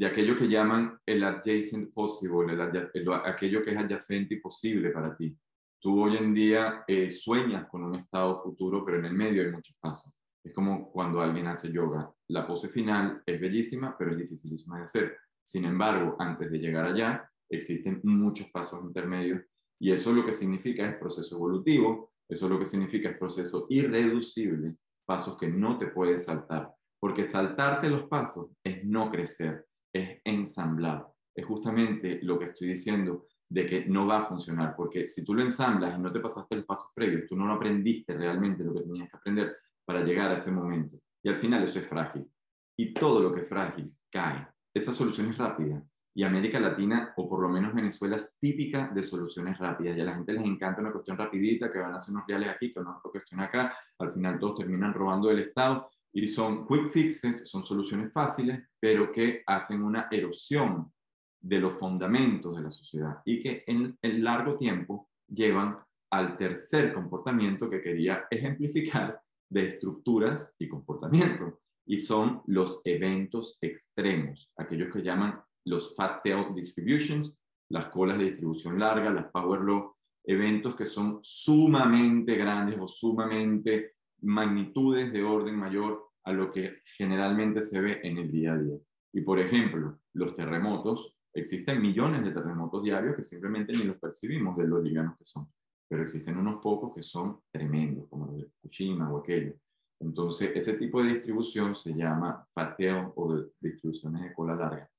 de 0.00 0.06
aquello 0.06 0.34
que 0.34 0.48
llaman 0.48 0.98
el 1.04 1.22
adjacent 1.22 1.92
possible, 1.92 2.54
el, 2.54 3.12
aquello 3.26 3.62
que 3.62 3.72
es 3.72 3.76
adyacente 3.76 4.36
y 4.36 4.40
posible 4.40 4.88
para 4.92 5.14
ti. 5.14 5.36
tú 5.78 6.02
hoy 6.02 6.16
en 6.16 6.32
día 6.32 6.84
eh, 6.88 7.10
sueñas 7.10 7.68
con 7.68 7.84
un 7.84 7.96
estado 7.96 8.42
futuro, 8.42 8.82
pero 8.82 8.98
en 8.98 9.04
el 9.04 9.12
medio 9.12 9.42
hay 9.42 9.52
muchos 9.52 9.76
pasos. 9.78 10.18
Es 10.42 10.54
como 10.54 10.90
cuando 10.90 11.20
alguien 11.20 11.48
hace 11.48 11.70
yoga. 11.70 12.10
La 12.28 12.46
pose 12.46 12.70
final 12.70 13.22
es 13.26 13.38
bellísima, 13.38 13.94
pero 13.98 14.12
es 14.12 14.16
dificilísima 14.16 14.78
de 14.78 14.84
hacer. 14.84 15.18
Sin 15.44 15.66
embargo, 15.66 16.16
antes 16.18 16.50
de 16.50 16.58
llegar 16.58 16.86
allá, 16.86 17.30
existen 17.50 18.00
muchos 18.02 18.50
pasos 18.50 18.82
intermedios 18.82 19.42
y 19.78 19.92
eso 19.92 20.14
lo 20.14 20.24
que 20.24 20.32
significa 20.32 20.88
es 20.88 20.96
proceso 20.96 21.36
evolutivo, 21.36 22.14
eso 22.26 22.48
lo 22.48 22.58
que 22.58 22.64
significa 22.64 23.10
es 23.10 23.18
proceso 23.18 23.66
irreducible, 23.68 24.78
pasos 25.04 25.36
que 25.36 25.48
no 25.48 25.76
te 25.76 25.88
puedes 25.88 26.24
saltar, 26.24 26.72
porque 26.98 27.26
saltarte 27.26 27.90
los 27.90 28.04
pasos 28.04 28.50
es 28.64 28.82
no 28.82 29.10
crecer, 29.10 29.66
es 29.92 30.20
ensamblar. 30.24 31.06
Es 31.34 31.46
justamente 31.46 32.20
lo 32.22 32.38
que 32.38 32.46
estoy 32.46 32.68
diciendo 32.68 33.26
de 33.48 33.66
que 33.66 33.84
no 33.86 34.06
va 34.06 34.20
a 34.20 34.26
funcionar, 34.26 34.74
porque 34.76 35.08
si 35.08 35.24
tú 35.24 35.34
lo 35.34 35.42
ensamblas 35.42 35.98
y 35.98 36.00
no 36.00 36.12
te 36.12 36.20
pasaste 36.20 36.56
los 36.56 36.64
pasos 36.64 36.92
previos, 36.94 37.28
tú 37.28 37.36
no 37.36 37.52
aprendiste 37.52 38.14
realmente 38.14 38.62
lo 38.62 38.72
que 38.72 38.82
tenías 38.82 39.10
que 39.10 39.16
aprender 39.16 39.56
para 39.84 40.04
llegar 40.04 40.30
a 40.30 40.34
ese 40.34 40.52
momento. 40.52 40.96
Y 41.22 41.28
al 41.28 41.36
final 41.36 41.64
eso 41.64 41.80
es 41.80 41.88
frágil. 41.88 42.30
Y 42.76 42.94
todo 42.94 43.20
lo 43.20 43.32
que 43.32 43.40
es 43.40 43.48
frágil 43.48 43.92
cae. 44.10 44.46
Esa 44.72 44.92
solución 44.92 45.30
es 45.30 45.38
rápida. 45.38 45.82
Y 46.14 46.22
América 46.22 46.60
Latina, 46.60 47.12
o 47.16 47.28
por 47.28 47.40
lo 47.42 47.48
menos 47.48 47.74
Venezuela, 47.74 48.16
es 48.16 48.38
típica 48.38 48.88
de 48.88 49.02
soluciones 49.02 49.58
rápidas. 49.58 49.96
Y 49.96 50.00
a 50.00 50.04
la 50.04 50.14
gente 50.14 50.32
les 50.32 50.44
encanta 50.44 50.80
una 50.80 50.92
cuestión 50.92 51.16
rapidita, 51.16 51.72
que 51.72 51.78
van 51.78 51.94
a 51.94 51.96
hacer 51.96 52.14
unos 52.14 52.26
reales 52.26 52.50
aquí, 52.50 52.72
que 52.72 52.80
una 52.80 53.00
cuestión 53.02 53.40
acá. 53.40 53.76
Al 53.98 54.12
final 54.12 54.38
todos 54.38 54.58
terminan 54.58 54.94
robando 54.94 55.28
del 55.28 55.40
Estado. 55.40 55.90
Y 56.12 56.26
son 56.26 56.66
quick 56.66 56.90
fixes, 56.90 57.48
son 57.48 57.62
soluciones 57.64 58.12
fáciles, 58.12 58.60
pero 58.80 59.12
que 59.12 59.42
hacen 59.46 59.82
una 59.82 60.08
erosión 60.10 60.92
de 61.40 61.58
los 61.58 61.74
fundamentos 61.74 62.56
de 62.56 62.62
la 62.62 62.70
sociedad 62.70 63.22
y 63.24 63.42
que 63.42 63.64
en 63.66 63.96
el 64.02 64.22
largo 64.22 64.56
tiempo 64.56 65.08
llevan 65.26 65.78
al 66.10 66.36
tercer 66.36 66.92
comportamiento 66.92 67.70
que 67.70 67.80
quería 67.80 68.26
ejemplificar 68.30 69.20
de 69.48 69.68
estructuras 69.68 70.54
y 70.58 70.68
comportamiento, 70.68 71.60
y 71.86 71.98
son 71.98 72.42
los 72.46 72.82
eventos 72.84 73.58
extremos, 73.60 74.52
aquellos 74.56 74.92
que 74.92 75.02
llaman 75.02 75.40
los 75.64 75.94
fat 75.96 76.22
tail 76.22 76.54
distributions, 76.54 77.34
las 77.68 77.86
colas 77.86 78.18
de 78.18 78.24
distribución 78.24 78.78
larga, 78.78 79.10
las 79.10 79.30
power 79.30 79.60
law, 79.60 79.94
eventos 80.24 80.76
que 80.76 80.84
son 80.84 81.18
sumamente 81.22 82.34
grandes 82.36 82.78
o 82.78 82.86
sumamente 82.86 83.94
magnitudes 84.22 85.12
de 85.12 85.22
orden 85.22 85.56
mayor 85.56 86.10
a 86.24 86.32
lo 86.32 86.52
que 86.52 86.78
generalmente 86.96 87.62
se 87.62 87.80
ve 87.80 88.00
en 88.02 88.18
el 88.18 88.30
día 88.30 88.54
a 88.54 88.58
día. 88.58 88.76
Y 89.12 89.22
por 89.22 89.38
ejemplo, 89.38 89.98
los 90.12 90.36
terremotos 90.36 91.16
Existen 91.32 91.80
millones 91.80 92.24
de 92.24 92.32
terremotos 92.32 92.82
diarios 92.82 93.14
que 93.14 93.22
simplemente 93.22 93.72
ni 93.72 93.84
los 93.84 93.98
percibimos 93.98 94.56
de 94.56 94.66
los 94.66 94.82
livianos 94.82 95.16
que 95.16 95.24
son, 95.24 95.46
pero 95.88 96.02
existen 96.02 96.36
unos 96.36 96.60
pocos 96.60 96.92
que 96.94 97.04
son 97.04 97.40
tremendos, 97.52 98.08
como 98.08 98.26
los 98.26 98.38
de 98.38 98.46
Fukushima 98.46 99.12
o 99.12 99.18
aquello. 99.18 99.54
Entonces, 100.00 100.50
ese 100.56 100.74
tipo 100.74 101.02
de 101.02 101.14
distribución 101.14 101.76
se 101.76 101.94
llama 101.94 102.46
pateo 102.52 103.12
o 103.14 103.34
de 103.34 103.48
distribuciones 103.60 104.22
de 104.22 104.32
cola 104.32 104.56
larga. 104.56 104.90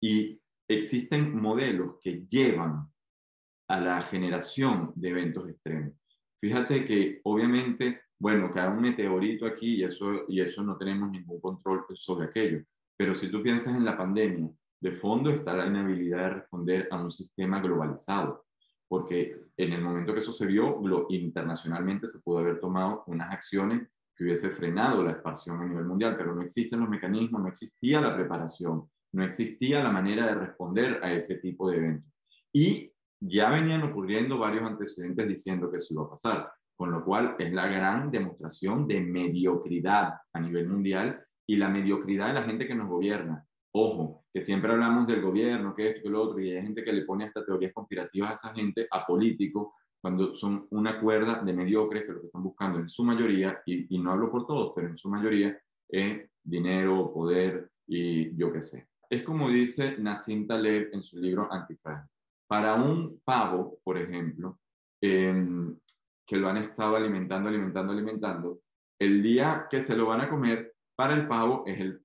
Y 0.00 0.40
existen 0.68 1.38
modelos 1.38 1.96
que 2.00 2.24
llevan 2.26 2.90
a 3.68 3.80
la 3.80 4.00
generación 4.02 4.92
de 4.94 5.08
eventos 5.08 5.48
extremos. 5.48 5.92
Fíjate 6.40 6.84
que 6.86 7.20
obviamente, 7.24 8.02
bueno, 8.24 8.50
cae 8.50 8.70
un 8.70 8.80
meteorito 8.80 9.44
aquí 9.44 9.74
y 9.74 9.84
eso, 9.84 10.24
y 10.28 10.40
eso 10.40 10.62
no 10.62 10.78
tenemos 10.78 11.10
ningún 11.10 11.38
control 11.42 11.84
sobre 11.94 12.28
aquello. 12.28 12.64
Pero 12.96 13.14
si 13.14 13.30
tú 13.30 13.42
piensas 13.42 13.76
en 13.76 13.84
la 13.84 13.98
pandemia, 13.98 14.48
de 14.80 14.92
fondo 14.92 15.28
está 15.28 15.52
la 15.52 15.66
inhabilidad 15.66 16.22
de 16.22 16.34
responder 16.36 16.88
a 16.90 17.02
un 17.02 17.10
sistema 17.10 17.60
globalizado, 17.60 18.46
porque 18.88 19.36
en 19.58 19.74
el 19.74 19.82
momento 19.82 20.14
que 20.14 20.20
eso 20.20 20.32
se 20.32 20.46
vio, 20.46 20.80
internacionalmente 21.10 22.08
se 22.08 22.20
pudo 22.20 22.38
haber 22.38 22.60
tomado 22.60 23.04
unas 23.08 23.30
acciones 23.30 23.90
que 24.16 24.24
hubiese 24.24 24.48
frenado 24.48 25.02
la 25.02 25.10
expansión 25.10 25.60
a 25.60 25.66
nivel 25.66 25.84
mundial, 25.84 26.16
pero 26.16 26.34
no 26.34 26.40
existen 26.40 26.80
los 26.80 26.88
mecanismos, 26.88 27.42
no 27.42 27.48
existía 27.48 28.00
la 28.00 28.16
preparación, 28.16 28.88
no 29.12 29.22
existía 29.22 29.84
la 29.84 29.92
manera 29.92 30.28
de 30.28 30.34
responder 30.36 30.98
a 31.04 31.12
ese 31.12 31.40
tipo 31.40 31.68
de 31.68 31.76
eventos. 31.76 32.10
Y 32.54 32.90
ya 33.20 33.50
venían 33.50 33.82
ocurriendo 33.82 34.38
varios 34.38 34.62
antecedentes 34.62 35.28
diciendo 35.28 35.70
que 35.70 35.76
eso 35.76 35.92
iba 35.92 36.04
a 36.04 36.10
pasar, 36.10 36.50
con 36.76 36.90
lo 36.90 37.04
cual 37.04 37.36
es 37.38 37.52
la 37.52 37.66
gran 37.66 38.10
demostración 38.10 38.86
de 38.86 39.00
mediocridad 39.00 40.14
a 40.32 40.40
nivel 40.40 40.68
mundial 40.68 41.24
y 41.46 41.56
la 41.56 41.68
mediocridad 41.68 42.28
de 42.28 42.34
la 42.34 42.42
gente 42.42 42.66
que 42.66 42.74
nos 42.74 42.88
gobierna. 42.88 43.44
Ojo, 43.72 44.24
que 44.32 44.40
siempre 44.40 44.72
hablamos 44.72 45.06
del 45.06 45.20
gobierno, 45.20 45.74
que 45.74 45.90
esto, 45.90 46.02
que 46.02 46.08
lo 46.08 46.22
otro, 46.22 46.40
y 46.40 46.50
hay 46.50 46.62
gente 46.62 46.84
que 46.84 46.92
le 46.92 47.04
pone 47.04 47.24
hasta 47.24 47.44
teorías 47.44 47.72
conspirativas 47.72 48.30
a 48.30 48.34
esa 48.34 48.54
gente, 48.54 48.86
a 48.90 49.04
políticos, 49.04 49.72
cuando 50.00 50.34
son 50.34 50.66
una 50.70 51.00
cuerda 51.00 51.42
de 51.42 51.52
mediocres 51.52 52.04
que 52.04 52.12
lo 52.12 52.20
que 52.20 52.26
están 52.26 52.42
buscando 52.42 52.78
en 52.78 52.88
su 52.88 53.02
mayoría, 53.04 53.62
y, 53.64 53.98
no 53.98 54.12
hablo 54.12 54.30
por 54.30 54.46
todos, 54.46 54.72
pero 54.74 54.88
en 54.88 54.96
su 54.96 55.08
mayoría, 55.08 55.58
es 55.88 56.30
dinero, 56.42 57.12
poder 57.12 57.70
y 57.86 58.36
yo 58.36 58.52
qué 58.52 58.62
sé. 58.62 58.88
Es 59.08 59.22
como 59.22 59.48
dice 59.48 59.96
Nassim 59.98 60.46
Taleb 60.46 60.90
en 60.92 61.02
su 61.02 61.18
libro 61.18 61.50
Antifragile. 61.50 62.08
Para 62.46 62.74
un 62.74 63.20
pavo, 63.24 63.78
por 63.82 63.96
ejemplo, 63.96 64.58
em, 65.00 65.76
que 66.26 66.36
lo 66.36 66.48
han 66.48 66.58
estado 66.58 66.96
alimentando, 66.96 67.48
alimentando, 67.48 67.92
alimentando, 67.92 68.60
el 68.98 69.22
día 69.22 69.66
que 69.68 69.80
se 69.80 69.96
lo 69.96 70.06
van 70.06 70.22
a 70.22 70.28
comer, 70.28 70.74
para 70.96 71.14
el 71.14 71.26
pavo 71.26 71.64
es 71.66 71.80
el 71.80 72.00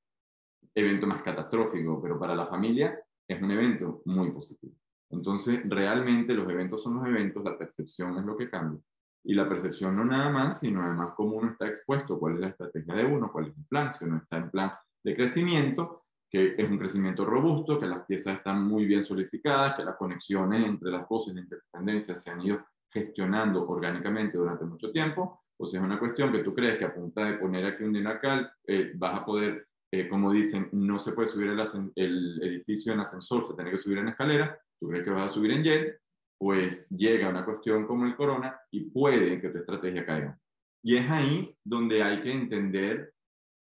evento 0.75 1.07
más 1.07 1.21
catastrófico, 1.21 2.01
pero 2.01 2.19
para 2.19 2.35
la 2.35 2.47
familia 2.47 2.99
es 3.27 3.41
un 3.41 3.51
evento 3.51 4.01
muy 4.05 4.31
positivo. 4.31 4.73
Entonces, 5.11 5.61
realmente 5.65 6.33
los 6.33 6.49
eventos 6.49 6.83
son 6.83 6.95
los 6.95 7.07
eventos, 7.07 7.43
la 7.43 7.57
percepción 7.57 8.17
es 8.17 8.25
lo 8.25 8.37
que 8.37 8.49
cambia. 8.49 8.79
Y 9.23 9.33
la 9.33 9.47
percepción 9.49 9.95
no 9.95 10.05
nada 10.05 10.29
más, 10.29 10.59
sino 10.59 10.83
además 10.83 11.13
cómo 11.15 11.37
uno 11.37 11.51
está 11.51 11.67
expuesto, 11.67 12.19
cuál 12.19 12.35
es 12.35 12.39
la 12.39 12.47
estrategia 12.49 12.93
de 12.95 13.05
uno, 13.05 13.31
cuál 13.31 13.47
es 13.47 13.57
el 13.57 13.65
plan, 13.65 13.93
si 13.93 14.05
uno 14.05 14.17
está 14.17 14.37
en 14.37 14.49
plan 14.49 14.71
de 15.03 15.15
crecimiento, 15.15 16.05
que 16.29 16.55
es 16.57 16.69
un 16.69 16.77
crecimiento 16.77 17.25
robusto, 17.25 17.79
que 17.79 17.87
las 17.87 18.05
piezas 18.05 18.37
están 18.37 18.63
muy 18.63 18.85
bien 18.85 19.03
solidificadas, 19.03 19.75
que 19.75 19.83
las 19.83 19.97
conexiones 19.97 20.63
entre 20.63 20.91
las 20.91 21.05
cosas 21.07 21.33
de 21.33 21.41
interdependencia 21.41 22.15
se 22.15 22.29
han 22.31 22.41
ido 22.41 22.65
gestionando 22.91 23.67
orgánicamente 23.67 24.37
durante 24.37 24.65
mucho 24.65 24.91
tiempo, 24.91 25.43
o 25.57 25.67
sea, 25.67 25.79
es 25.79 25.85
una 25.85 25.99
cuestión 25.99 26.31
que 26.31 26.43
tú 26.43 26.53
crees 26.53 26.77
que 26.77 26.85
a 26.85 26.93
punta 26.93 27.25
de 27.25 27.37
poner 27.37 27.65
aquí 27.65 27.83
un 27.83 27.93
dinacal 27.93 28.51
eh, 28.65 28.93
vas 28.95 29.19
a 29.19 29.25
poder 29.25 29.69
eh, 29.91 30.07
como 30.07 30.31
dicen, 30.31 30.69
no 30.71 30.99
se 30.99 31.13
puede 31.13 31.27
subir 31.27 31.49
el, 31.95 32.39
edificio 32.43 32.93
en 32.93 32.99
ascensor, 32.99 33.47
se 33.47 33.55
tiene 33.55 33.71
que 33.71 33.79
subir 33.79 33.97
en 33.97 34.09
escalera, 34.09 34.59
tú 34.79 34.87
crees 34.87 35.03
que 35.03 35.09
vas 35.09 35.31
a 35.31 35.33
subir 35.33 35.51
en 35.51 35.63
jet, 35.63 35.99
pues 36.37 36.87
llega 36.89 37.29
una 37.29 37.43
cuestión 37.43 37.87
como 37.87 38.05
el 38.05 38.15
corona 38.15 38.59
y 38.69 38.91
puede 38.91 39.41
que 39.41 39.49
tu 39.49 39.57
estrategia 39.57 40.05
caiga. 40.05 40.39
Y 40.83 40.95
es 40.95 41.09
ahí 41.09 41.57
donde 41.63 42.03
hay 42.03 42.21
que 42.21 42.31
entender 42.31 43.13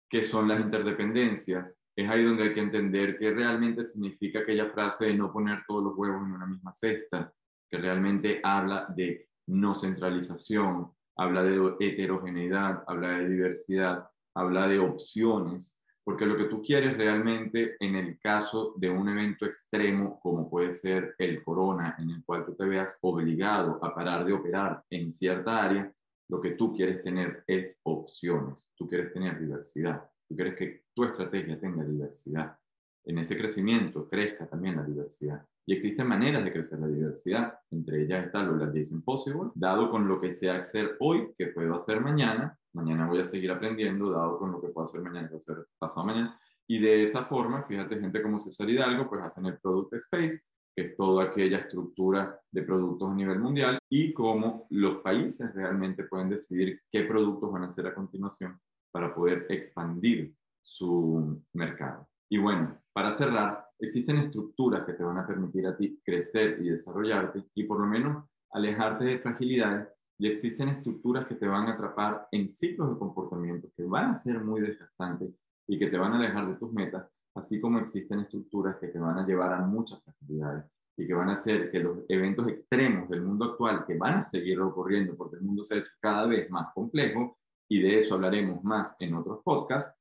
qué 0.09 0.23
son 0.23 0.47
las 0.47 0.59
interdependencias, 0.59 1.85
es 1.95 2.09
ahí 2.09 2.23
donde 2.23 2.43
hay 2.43 2.53
que 2.53 2.61
entender 2.61 3.17
qué 3.19 3.31
realmente 3.31 3.83
significa 3.83 4.39
aquella 4.39 4.71
frase 4.71 5.05
de 5.05 5.13
no 5.13 5.31
poner 5.31 5.63
todos 5.67 5.83
los 5.83 5.93
huevos 5.95 6.25
en 6.25 6.33
una 6.33 6.47
misma 6.47 6.73
cesta, 6.73 7.31
que 7.69 7.77
realmente 7.77 8.39
habla 8.43 8.87
de 8.95 9.27
no 9.47 9.73
centralización, 9.73 10.91
habla 11.15 11.43
de 11.43 11.75
heterogeneidad, 11.79 12.83
habla 12.87 13.19
de 13.19 13.29
diversidad, 13.29 14.07
habla 14.35 14.67
de 14.67 14.79
opciones 14.79 15.83
porque 16.07 16.25
lo 16.25 16.37
que 16.37 16.45
tú 16.45 16.61
quieres 16.61 16.95
realmente 16.95 17.75
en 17.81 17.97
el 17.97 18.17
caso 18.17 18.73
de 18.77 18.89
un 18.89 19.09
evento 19.09 19.45
extremo 19.45 20.21
como 20.21 20.49
puede 20.49 20.71
ser 20.71 21.13
el 21.17 21.43
corona, 21.43 21.97
en 21.99 22.09
el 22.11 22.23
cual 22.23 22.45
tú 22.45 22.55
te 22.55 22.63
veas 22.63 22.97
obligado 23.01 23.77
a 23.83 23.93
parar 23.93 24.23
de 24.23 24.31
operar 24.31 24.81
en 24.89 25.11
cierta 25.11 25.65
área, 25.65 25.93
lo 26.29 26.39
que 26.39 26.51
tú 26.51 26.73
quieres 26.73 27.03
tener 27.03 27.43
es 27.45 27.77
opciones, 27.83 28.71
tú 28.77 28.87
quieres 28.87 29.11
tener 29.11 29.37
diversidad, 29.37 30.09
tú 30.29 30.33
quieres 30.37 30.55
que 30.55 30.85
tu 30.93 31.03
estrategia 31.03 31.59
tenga 31.59 31.83
diversidad. 31.83 32.57
En 33.03 33.17
ese 33.17 33.37
crecimiento 33.37 34.07
crezca 34.07 34.47
también 34.47 34.77
la 34.77 34.83
diversidad. 34.83 35.45
Y 35.69 35.73
existen 35.73 36.07
maneras 36.07 36.45
de 36.45 36.53
crecer 36.53 36.79
la 36.79 36.87
diversidad, 36.87 37.59
entre 37.71 38.03
ellas 38.03 38.25
está 38.25 38.41
lo 38.41 38.57
de 38.57 38.67
las 38.67 38.91
Impossible, 38.93 39.51
dado 39.53 39.91
con 39.91 40.07
lo 40.07 40.21
que 40.21 40.31
sé 40.31 40.49
hacer 40.49 40.95
hoy, 41.01 41.33
que 41.37 41.47
puedo 41.47 41.75
hacer 41.75 41.99
mañana, 41.99 42.57
mañana 42.73 43.05
voy 43.05 43.19
a 43.19 43.25
seguir 43.25 43.51
aprendiendo, 43.51 44.09
dado 44.09 44.39
con 44.39 44.53
lo 44.53 44.61
que 44.61 44.69
puedo 44.69 44.85
hacer 44.85 45.01
mañana, 45.01 45.27
puedo 45.27 45.39
hacer 45.39 45.67
pasado 45.77 46.05
mañana. 46.05 46.39
Y 46.67 46.79
de 46.79 47.03
esa 47.03 47.25
forma, 47.25 47.63
fíjate, 47.63 47.99
gente 47.99 48.21
como 48.21 48.39
César 48.39 48.69
Hidalgo, 48.69 49.09
pues 49.09 49.21
hacen 49.21 49.45
el 49.47 49.59
Product 49.59 49.93
Space, 49.95 50.39
que 50.73 50.83
es 50.83 50.95
toda 50.95 51.25
aquella 51.25 51.57
estructura 51.57 52.39
de 52.49 52.63
productos 52.63 53.11
a 53.11 53.15
nivel 53.15 53.39
mundial, 53.39 53.77
y 53.89 54.13
cómo 54.13 54.67
los 54.69 54.97
países 54.97 55.53
realmente 55.53 56.05
pueden 56.05 56.29
decidir 56.29 56.79
qué 56.89 57.03
productos 57.03 57.51
van 57.51 57.63
a 57.63 57.67
hacer 57.67 57.87
a 57.87 57.93
continuación 57.93 58.57
para 58.89 59.13
poder 59.13 59.45
expandir 59.49 60.33
su 60.61 61.41
mercado. 61.51 62.07
Y 62.29 62.37
bueno, 62.37 62.81
para 62.93 63.11
cerrar, 63.11 63.66
existen 63.79 64.17
estructuras 64.17 64.85
que 64.85 64.93
te 64.93 65.03
van 65.03 65.17
a 65.17 65.27
permitir 65.27 65.67
a 65.67 65.77
ti 65.77 65.99
crecer 66.03 66.57
y 66.61 66.69
desarrollarte 66.69 67.43
y 67.53 67.63
por 67.63 67.79
lo 67.79 67.85
menos 67.85 68.25
alejarte 68.51 69.05
de 69.05 69.19
fragilidades 69.19 69.89
y 70.19 70.27
existen 70.27 70.69
estructuras 70.69 71.27
que 71.27 71.35
te 71.35 71.47
van 71.47 71.67
a 71.67 71.73
atrapar 71.73 72.27
en 72.31 72.47
ciclos 72.47 72.89
de 72.89 72.99
comportamiento 72.99 73.69
que 73.75 73.83
van 73.83 74.11
a 74.11 74.15
ser 74.15 74.43
muy 74.43 74.61
desgastantes 74.61 75.29
y 75.67 75.77
que 75.77 75.87
te 75.87 75.97
van 75.97 76.13
a 76.13 76.17
alejar 76.17 76.47
de 76.47 76.55
tus 76.55 76.71
metas, 76.73 77.07
así 77.35 77.61
como 77.61 77.79
existen 77.79 78.21
estructuras 78.21 78.77
que 78.77 78.87
te 78.87 78.99
van 78.99 79.19
a 79.19 79.27
llevar 79.27 79.53
a 79.53 79.61
muchas 79.61 80.01
fragilidades. 80.03 80.65
y 80.99 81.05
que 81.05 81.13
van 81.13 81.29
a 81.29 81.33
hacer 81.33 81.69
que 81.69 81.79
los 81.79 81.99
eventos 82.09 82.47
extremos 82.47 83.07
del 83.07 83.21
mundo 83.21 83.45
actual, 83.45 83.85
que 83.85 83.95
van 83.95 84.15
a 84.15 84.23
seguir 84.23 84.59
ocurriendo 84.59 85.15
porque 85.15 85.35
el 85.35 85.43
mundo 85.43 85.63
se 85.63 85.75
ha 85.75 85.77
hecho 85.77 85.91
cada 86.01 86.25
vez 86.25 86.49
más 86.49 86.73
complejo, 86.73 87.37
y 87.69 87.81
de 87.83 87.99
eso 87.99 88.15
hablaremos 88.15 88.63
más 88.63 88.99
en 88.99 89.13
otros 89.13 89.43
podcasts, 89.43 89.93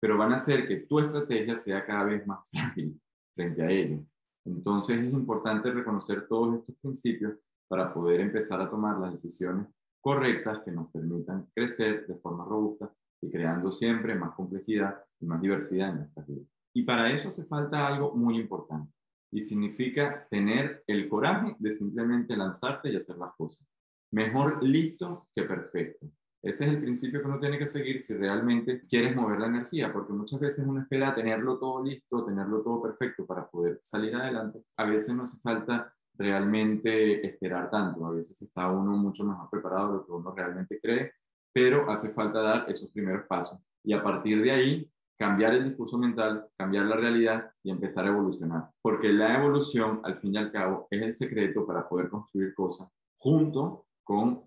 pero 0.00 0.16
van 0.16 0.30
a 0.30 0.36
hacer 0.36 0.68
que 0.68 0.76
tu 0.76 1.00
estrategia 1.00 1.58
sea 1.58 1.84
cada 1.84 2.04
vez 2.04 2.24
más 2.24 2.38
frágil 2.52 3.00
frente 3.34 3.62
a 3.62 3.70
ello. 3.70 4.04
Entonces 4.44 4.98
es 4.98 5.12
importante 5.12 5.70
reconocer 5.70 6.26
todos 6.28 6.58
estos 6.58 6.76
principios 6.76 7.34
para 7.68 7.92
poder 7.92 8.20
empezar 8.20 8.60
a 8.60 8.70
tomar 8.70 8.98
las 8.98 9.12
decisiones 9.12 9.66
correctas 10.00 10.60
que 10.64 10.70
nos 10.70 10.90
permitan 10.90 11.48
crecer 11.54 12.06
de 12.06 12.16
forma 12.16 12.44
robusta 12.44 12.92
y 13.22 13.30
creando 13.30 13.72
siempre 13.72 14.14
más 14.14 14.34
complejidad 14.34 15.02
y 15.18 15.26
más 15.26 15.40
diversidad 15.40 15.90
en 15.90 15.96
nuestras 15.98 16.26
vidas. 16.26 16.46
Y 16.74 16.82
para 16.82 17.10
eso 17.10 17.28
hace 17.28 17.44
falta 17.44 17.86
algo 17.86 18.14
muy 18.14 18.36
importante 18.36 18.92
y 19.32 19.40
significa 19.40 20.26
tener 20.30 20.84
el 20.86 21.08
coraje 21.08 21.56
de 21.58 21.72
simplemente 21.72 22.36
lanzarte 22.36 22.92
y 22.92 22.96
hacer 22.96 23.16
las 23.16 23.34
cosas. 23.34 23.66
Mejor 24.12 24.62
listo 24.62 25.26
que 25.34 25.42
perfecto. 25.42 26.06
Ese 26.44 26.64
es 26.64 26.70
el 26.72 26.80
principio 26.82 27.22
que 27.22 27.26
uno 27.26 27.40
tiene 27.40 27.58
que 27.58 27.66
seguir 27.66 28.02
si 28.02 28.12
realmente 28.14 28.82
quieres 28.86 29.16
mover 29.16 29.40
la 29.40 29.46
energía, 29.46 29.90
porque 29.90 30.12
muchas 30.12 30.38
veces 30.38 30.66
uno 30.66 30.82
espera 30.82 31.14
tenerlo 31.14 31.58
todo 31.58 31.82
listo, 31.82 32.22
tenerlo 32.26 32.60
todo 32.60 32.82
perfecto 32.82 33.24
para 33.24 33.48
poder 33.48 33.80
salir 33.82 34.14
adelante. 34.14 34.62
A 34.76 34.84
veces 34.84 35.14
no 35.14 35.22
hace 35.22 35.38
falta 35.40 35.90
realmente 36.12 37.26
esperar 37.26 37.70
tanto, 37.70 38.04
a 38.04 38.10
veces 38.10 38.42
está 38.42 38.68
uno 38.68 38.94
mucho 38.94 39.24
mejor 39.24 39.48
preparado 39.48 39.86
de 39.86 39.94
lo 39.94 40.04
que 40.04 40.12
uno 40.12 40.34
realmente 40.36 40.78
cree, 40.82 41.12
pero 41.50 41.90
hace 41.90 42.12
falta 42.12 42.42
dar 42.42 42.70
esos 42.70 42.90
primeros 42.90 43.26
pasos. 43.26 43.58
Y 43.82 43.94
a 43.94 44.02
partir 44.02 44.42
de 44.42 44.50
ahí, 44.50 44.92
cambiar 45.18 45.54
el 45.54 45.64
discurso 45.64 45.96
mental, 45.96 46.46
cambiar 46.58 46.84
la 46.84 46.96
realidad 46.96 47.52
y 47.62 47.70
empezar 47.70 48.04
a 48.04 48.08
evolucionar. 48.08 48.68
Porque 48.82 49.08
la 49.08 49.38
evolución, 49.38 50.02
al 50.04 50.20
fin 50.20 50.34
y 50.34 50.36
al 50.36 50.52
cabo, 50.52 50.88
es 50.90 51.00
el 51.00 51.14
secreto 51.14 51.66
para 51.66 51.88
poder 51.88 52.10
construir 52.10 52.54
cosas 52.54 52.86
junto 53.16 53.86
con 54.02 54.42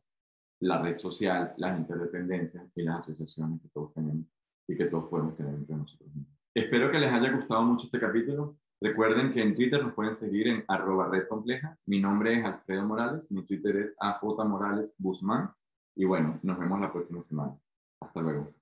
la 0.59 0.81
red 0.81 0.97
social, 0.97 1.53
las 1.57 1.79
interdependencias 1.79 2.65
y 2.75 2.83
las 2.83 2.99
asociaciones 2.99 3.61
que 3.61 3.69
todos 3.69 3.93
tenemos 3.93 4.25
y 4.67 4.75
que 4.75 4.85
todos 4.85 5.05
podemos 5.05 5.35
tener 5.35 5.53
entre 5.53 5.75
nosotros 5.75 6.09
Espero 6.53 6.91
que 6.91 6.99
les 6.99 7.11
haya 7.11 7.31
gustado 7.31 7.61
mucho 7.63 7.85
este 7.85 7.99
capítulo. 7.99 8.57
Recuerden 8.81 9.31
que 9.31 9.41
en 9.41 9.55
Twitter 9.55 9.83
nos 9.83 9.93
pueden 9.93 10.15
seguir 10.15 10.47
en 10.47 10.65
arroba 10.67 11.07
red 11.07 11.27
compleja. 11.27 11.77
Mi 11.85 11.99
nombre 11.99 12.39
es 12.39 12.45
Alfredo 12.45 12.83
Morales, 12.83 13.29
mi 13.31 13.45
Twitter 13.45 13.75
es 13.77 13.95
AJ 13.99 14.43
Morales 14.45 14.95
Guzmán. 14.97 15.51
Y 15.95 16.05
bueno, 16.05 16.39
nos 16.41 16.57
vemos 16.57 16.79
la 16.79 16.91
próxima 16.91 17.21
semana. 17.21 17.55
Hasta 18.01 18.21
luego. 18.21 18.56